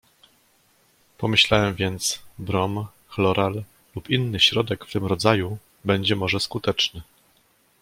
"Pomyślałem 1.17 1.75
więc: 1.75 2.19
brom, 2.39 2.85
chloral 3.07 3.63
lub 3.95 4.09
inny 4.09 4.39
środek 4.39 4.85
w 4.85 4.91
tym 4.91 5.05
rodzaju 5.05 5.57
będzie 5.85 6.15
może 6.15 6.39
skuteczny." 6.39 7.01